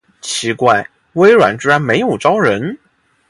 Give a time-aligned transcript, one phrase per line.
[0.19, 2.79] 奇怪，微软居然没有招人